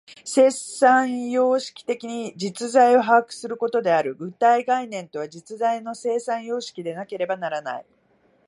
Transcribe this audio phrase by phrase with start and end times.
[0.25, 4.15] 生産様式的に実在を把握することである。
[4.15, 7.85] 具体概念とは、実在の生産様式でなければならない。